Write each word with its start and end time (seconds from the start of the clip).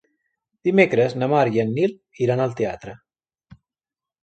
Dimecres 0.67 1.13
na 1.23 1.29
Mar 1.35 1.43
i 1.57 1.61
en 1.65 1.75
Nil 1.77 1.95
iran 2.27 2.43
al 2.47 2.59
teatre. 2.63 2.97